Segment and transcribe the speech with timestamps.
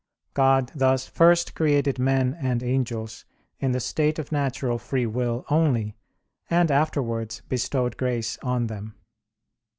[0.33, 3.23] God thus first created men and angels
[3.59, 5.95] in the state of natural free will only;
[6.49, 8.95] and afterwards bestowed grace on them.